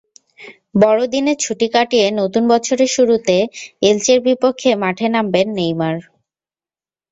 [0.81, 3.35] বড়দিনের ছুটি কাটিয়ে নতুন বছরের শুরুতে
[3.81, 5.95] এলচের বিপক্ষে মাঠে নামবেন নেইমার।